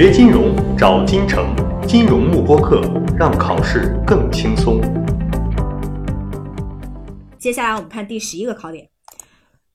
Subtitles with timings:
[0.00, 1.52] 学金融找金城，
[1.84, 2.80] 金融慕播课，
[3.18, 4.80] 让考试更轻松。
[7.36, 8.90] 接下来我们看第十一个考点。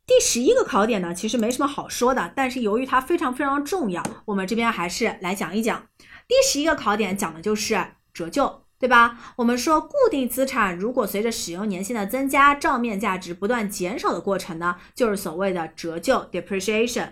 [0.07, 5.87] 第十一个考点呢，其实没什么好说的，但是由于它非常非常重要，我们这边还是来讲一讲。
[6.25, 7.77] 第十一个考点讲的就是
[8.13, 9.17] 折旧，对吧？
[9.37, 17.07] 我们说固定资产如果随着使用年限的增加，账面价值不断减少的过程呢，就是所谓的折旧 （depreciation）。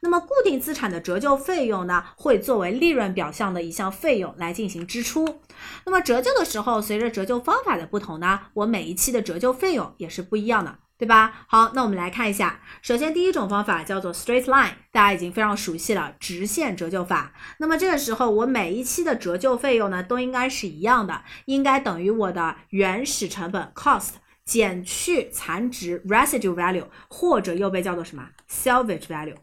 [0.00, 5.40] 那么固定资产的折旧费用呢，会作为利润表项的一项费用来进行支出。
[5.86, 10.76] 那么折旧的时候，随着折旧方法的不同呢，我每一期的折旧费用也是不一样的。
[10.96, 11.44] 对吧？
[11.48, 12.60] 好，那我们来看一下。
[12.80, 17.32] 首先，第一种方法叫做 straight line，大家已经非常熟悉了，直线折旧法。
[17.58, 24.10] 那么这个时候，我每一期的折旧费用呢，都应该是一样的，应该等于我的原始成本 cost
[24.44, 29.36] 减去残值 residue value，或者又被叫做什么 salvage value，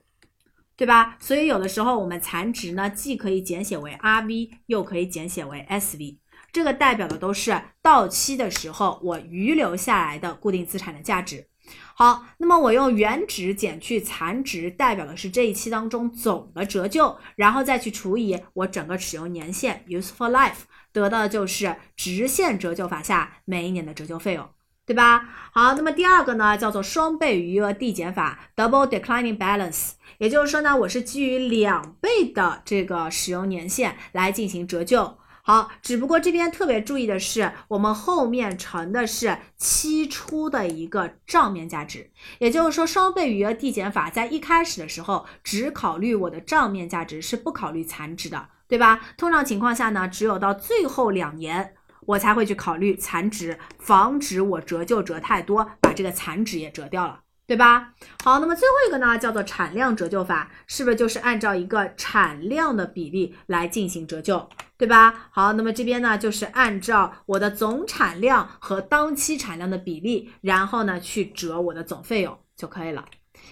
[0.78, 1.18] 对吧？
[1.20, 6.18] 所以有的时候我们残值呢，既可以简写为 RV，又可以简写为 SV。
[6.52, 11.48] 这个代表的都是到期的时候我余留下来的固定资产的价值。
[11.96, 24.50] 好，那么我用原值减去残值，代表的是这一期当中总的折旧，然后再去除以我整个使用年限 （useful life），得到的就是直线折旧法下每一年的折旧费用，
[24.86, 25.30] 对吧？
[25.54, 35.18] 好，那么第二个呢，叫做双倍余额递减法 （double declining balance），也就是说呢，我是基于两倍的这个使用年限来进行折旧。
[35.44, 49.00] 好，只不过这边特别注意的是，我们后面乘的是期初的一个账面价值，也就是说，双倍余额递减法在一开始的时候只考虑我的账面价值，是不考虑残值的，对吧？
[49.18, 51.74] 通常情况下呢，只有到最后两年，
[52.06, 57.22] 我才会去考虑残值，防止我折旧折太多，把这个残值也折掉了。
[57.48, 57.94] 对吧？
[58.24, 64.48] 好，那么最后一个呢，叫做产量折旧法，是不是就是按照一个产量的比例来进行折旧，
[64.82, 65.30] 对吧？
[65.30, 73.06] 好，那么这边呢，就是按照我的总产量和当期产量的比例，然后呢去折我的总费用就可以了。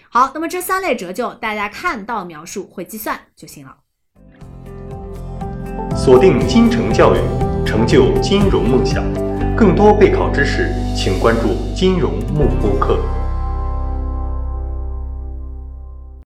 [0.09, 3.75] 好，那么这三类折旧，大家看到描述会计算就行了。
[5.95, 7.19] 锁定金城教育，
[7.63, 9.03] 成就金融梦想。
[9.56, 12.97] 更多备考知识，请关注金融幕布课。